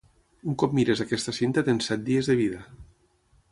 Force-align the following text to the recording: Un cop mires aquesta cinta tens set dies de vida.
Un 0.51 0.55
cop 0.63 0.73
mires 0.77 1.03
aquesta 1.05 1.35
cinta 1.41 1.65
tens 1.69 1.91
set 1.93 2.03
dies 2.09 2.33
de 2.33 2.39
vida. 2.43 2.65